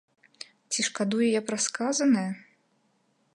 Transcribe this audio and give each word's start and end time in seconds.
Ці 0.71 0.85
шкадую 0.87 1.21
я 1.25 1.41
пра 1.49 1.57
сказанае? 1.67 2.25